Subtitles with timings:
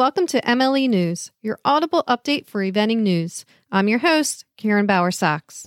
[0.00, 3.44] Welcome to MLE News, your audible update for eventing news.
[3.70, 5.66] I'm your host, Karen Bauer Sachs.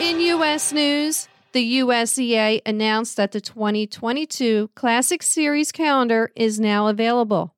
[0.00, 0.72] In U.S.
[0.72, 7.54] news, the USEA announced that the 2022 Classic Series calendar is now available.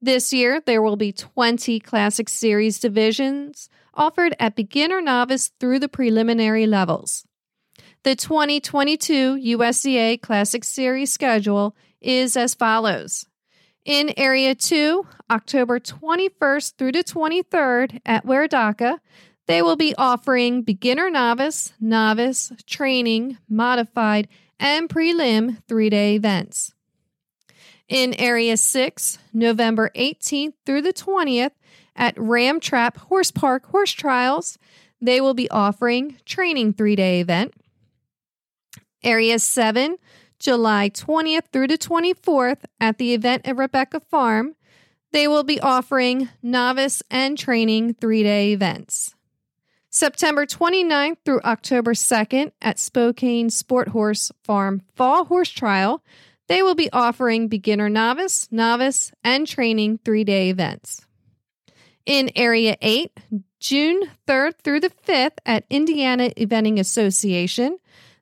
[0.00, 5.88] This year, there will be 20 Classic Series divisions offered at beginner novice through the
[5.88, 7.26] preliminary levels.
[8.04, 13.26] The 2022 USEA Classic Series schedule is as follows.
[13.84, 18.98] In Area 2, October 21st through the 23rd at Waredaca,
[19.46, 24.28] they will be offering beginner novice, novice, training, modified,
[24.58, 26.74] and prelim three day events.
[27.88, 31.52] In Area 6, November 18th through the 20th
[31.96, 34.58] at Ram Tap Horse Park Horse Trials,
[35.00, 37.54] they will be offering training three day event.
[39.02, 39.96] Area 7,
[40.38, 44.54] July 20th through the 24th at the event at Rebecca Farm,
[45.12, 49.14] they will be offering novice and training three day events.
[49.88, 56.04] September 29th through October 2nd at Spokane Sport Horse Farm Fall Horse Trial,
[56.48, 61.05] they will be offering beginner novice, novice, and training three day events.
[62.06, 63.18] In Area 8,
[63.58, 67.78] June 3rd through the 5th at Indiana Eventing Association,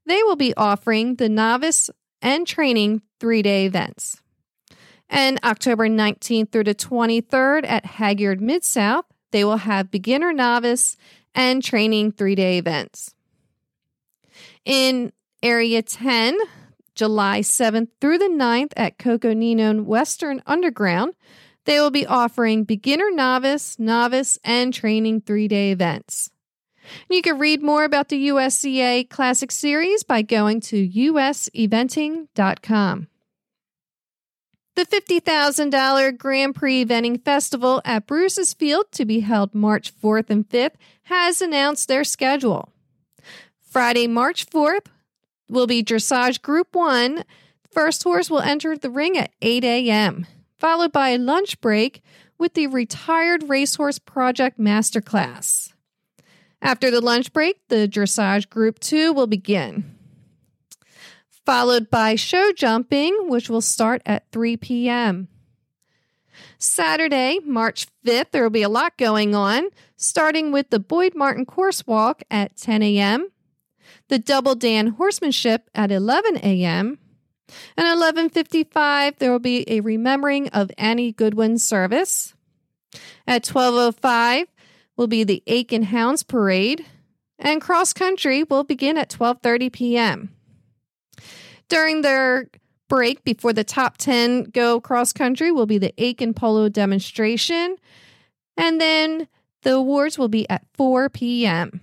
[0.06, 1.90] they will be offering the novice
[2.22, 4.22] and training three day events.
[5.10, 10.96] And October 19th through the 23rd at Hagyard Mid South, they will have beginner, novice,
[11.34, 13.14] and training three day events.
[14.64, 15.12] In
[15.42, 16.38] Area 10,
[16.94, 21.14] July 7th through the 9th at Coconino Western Underground,
[21.64, 26.30] they will be offering beginner, novice, novice, and training three day events.
[27.08, 33.08] You can read more about the USEA Classic Series by going to useventing.com.
[34.76, 40.48] The $50,000 Grand Prix Eventing Festival at Bruce's Field to be held March 4th and
[40.48, 40.72] 5th
[41.04, 42.72] has announced their schedule.
[43.60, 44.86] Friday, March 4th
[45.48, 47.24] will be Dressage Group 1.
[47.70, 50.26] First horse will enter the ring at 8 a.m.,
[50.58, 52.02] followed by a lunch break
[52.38, 55.72] with the Retired Racehorse Project Masterclass.
[56.60, 59.94] After the lunch break, the Dressage Group 2 will begin
[61.44, 65.28] followed by show jumping, which will start at 3 p.m.
[66.58, 71.44] Saturday, March 5th, there will be a lot going on, starting with the Boyd Martin
[71.44, 73.28] Course Walk at 10 a.m.,
[74.08, 76.98] the Double Dan Horsemanship at 11 a.m.,
[77.76, 82.34] and 11:55 there will be a remembering of Annie Goodwin service.
[83.26, 84.46] At 12:05
[84.96, 86.86] will be the Aiken Hounds Parade,
[87.38, 90.30] and cross country will begin at 12:30 p.m.
[91.68, 92.48] During their
[92.88, 97.76] break before the top 10 go cross country will be the Aiken Polo demonstration.
[98.56, 99.26] And then
[99.62, 101.80] the awards will be at 4 p.m.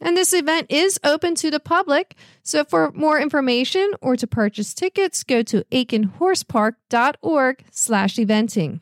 [0.00, 2.16] And this event is open to the public.
[2.42, 8.80] So for more information or to purchase tickets, go to aikenhorsepark.org slash eventing.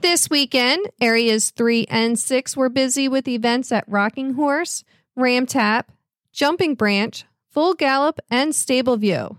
[0.00, 4.84] This weekend, areas 3 and 6 were busy with events at Rocking Horse,
[5.16, 5.90] Ram Tap,
[6.30, 9.38] Jumping Branch, Full Gallop, and Stableview,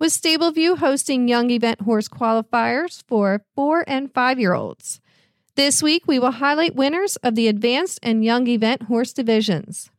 [0.00, 5.00] with Stableview hosting young event horse qualifiers for four and five year olds.
[5.56, 9.90] This week, we will highlight winners of the advanced and young event horse divisions.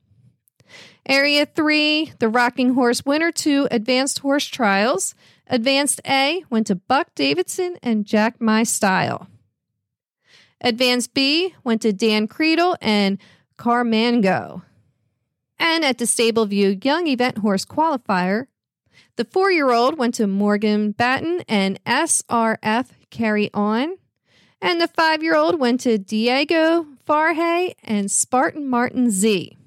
[1.05, 5.15] Area 3, the Rocking Horse Winner 2 Advanced Horse Trials.
[5.47, 9.27] Advanced A went to Buck Davidson and Jack My Style.
[10.61, 13.17] Advanced B went to Dan Kreitl and
[13.57, 14.61] Carmango.
[15.59, 18.47] And at the Stableview Young Event Horse Qualifier,
[19.15, 23.97] the four year old went to Morgan Batten and SRF Carry On.
[24.61, 29.57] And the five year old went to Diego Farhay and Spartan Martin Z.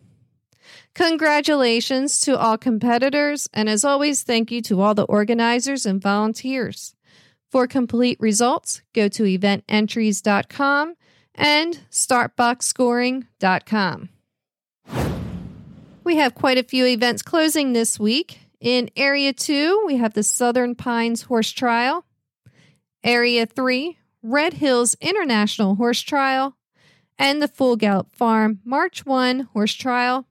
[0.95, 6.95] Congratulations to all competitors, and as always, thank you to all the organizers and volunteers.
[7.51, 10.95] For complete results, go to evententries.com
[11.35, 14.09] and startboxscoring.com.
[16.05, 18.41] We have quite a few events closing this week.
[18.61, 22.05] In Area 2, we have the Southern Pines Horse Trial.
[23.03, 26.57] Area 3, Red Hills International Horse Trial.
[27.19, 30.27] And the Full Gallop Farm March 1 Horse Trial.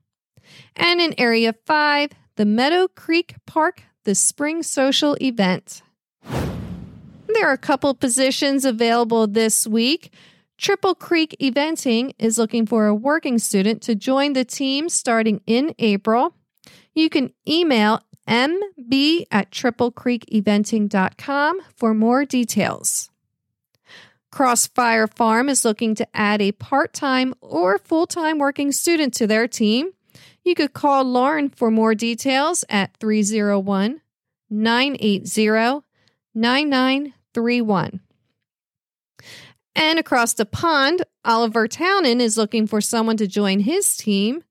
[0.76, 5.84] And in Area 5, the Meadow Creek Park The Spring Social Event.
[6.24, 10.12] There are a couple positions available this week.
[10.58, 15.76] Triple Creek Eventing is looking for a working student to join the team starting in
[15.78, 16.34] April.
[16.96, 23.12] You can email mb at triplecreekeventing.com for more details.
[24.34, 29.28] Crossfire Farm is looking to add a part time or full time working student to
[29.28, 29.92] their team.
[30.44, 34.02] You could call Lauren for more details at 301
[34.50, 35.86] 980
[36.34, 38.00] 9931.
[39.76, 44.44] And across the pond, Oliver Townend is looking for someone to join his team.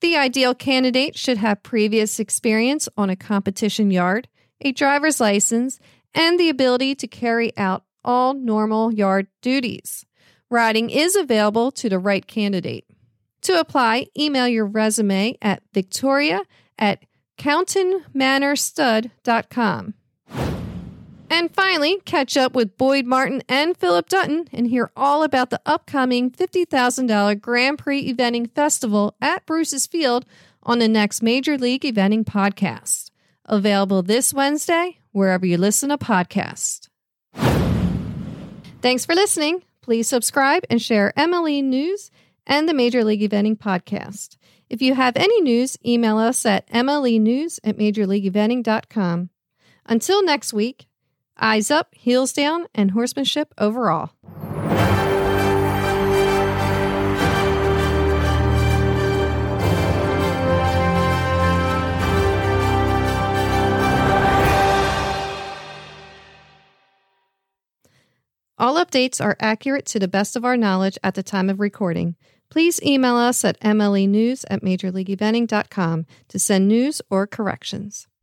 [0.00, 4.26] The ideal candidate should have previous experience on a competition yard,
[4.60, 5.78] a driver's license,
[6.12, 10.04] and the ability to carry out all normal yard duties.
[10.50, 12.84] Riding is available to the right candidate.
[13.42, 16.42] To apply, email your resume at victoria
[16.78, 17.04] at
[17.38, 19.94] countonmanorstud.com.
[21.30, 25.62] And finally, catch up with Boyd Martin and Philip Dutton and hear all about the
[25.64, 30.26] upcoming $50,000 Grand Prix Eventing Festival at Bruce's Field
[30.62, 33.10] on the next Major League Eventing podcast.
[33.46, 36.90] Available this Wednesday, wherever you listen to podcasts.
[38.82, 39.62] Thanks for listening.
[39.80, 42.10] Please subscribe and share MLE News
[42.48, 44.36] and the Major League Eventing podcast.
[44.68, 49.30] If you have any news, email us at mlenews at majorleagueeventing.com.
[49.86, 50.86] Until next week,
[51.38, 54.10] eyes up, heels down, and horsemanship overall.
[68.58, 72.16] All updates are accurate to the best of our knowledge at the time of recording.
[72.50, 78.08] Please email us at mlenews at majorleagueeventing.com to send news or corrections.